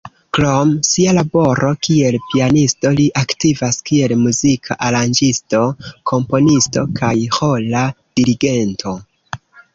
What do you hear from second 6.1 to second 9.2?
komponisto kaj ĥora dirigento.